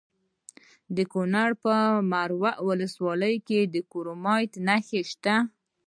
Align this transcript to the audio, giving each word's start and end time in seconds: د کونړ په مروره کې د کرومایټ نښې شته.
د 0.95 0.97
کونړ 1.11 1.49
په 1.63 1.75
مروره 2.11 3.31
کې 3.47 3.59
د 3.73 3.75
کرومایټ 3.91 4.51
نښې 4.67 5.01
شته. 5.11 5.35